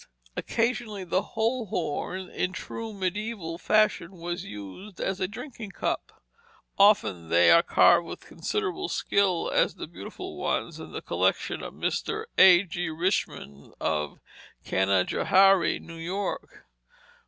Occasionally 0.35 1.03
the 1.03 1.21
whole 1.21 1.67
horn, 1.67 2.27
in 2.27 2.53
true 2.53 2.91
mediæval 2.91 3.59
fashion, 3.59 4.13
was 4.13 4.43
used 4.43 4.99
as 4.99 5.19
a 5.19 5.27
drinking 5.27 5.73
cup. 5.73 6.23
Often 6.79 7.29
they 7.29 7.53
were 7.53 7.61
carved 7.61 8.07
with 8.07 8.25
considerable 8.25 8.89
skill, 8.89 9.51
as 9.53 9.75
the 9.75 9.85
beautiful 9.85 10.37
ones 10.37 10.79
in 10.79 10.91
the 10.91 11.03
collection 11.03 11.61
of 11.61 11.75
Mr. 11.75 12.23
A. 12.39 12.63
G. 12.63 12.89
Richmond, 12.89 13.75
of 13.79 14.17
Canajoharie, 14.65 15.77
New 15.79 15.97
York. 15.97 16.65